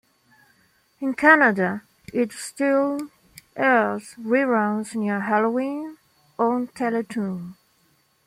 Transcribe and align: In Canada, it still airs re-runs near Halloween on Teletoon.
In 0.99 1.13
Canada, 1.13 1.83
it 2.11 2.31
still 2.31 3.09
airs 3.55 4.15
re-runs 4.17 4.95
near 4.95 5.19
Halloween 5.19 5.97
on 6.39 6.69
Teletoon. 6.69 7.55